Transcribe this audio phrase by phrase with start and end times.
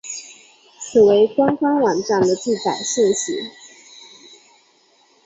[0.79, 3.51] 此为官方网站的记载顺序。